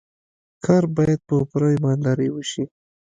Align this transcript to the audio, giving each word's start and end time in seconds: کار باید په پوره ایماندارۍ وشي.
کار 0.65 0.83
باید 0.95 1.21
په 1.27 1.33
پوره 1.49 1.67
ایماندارۍ 1.73 2.29
وشي. 2.31 2.63